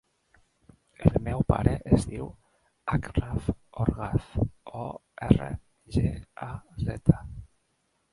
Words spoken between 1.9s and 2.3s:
es diu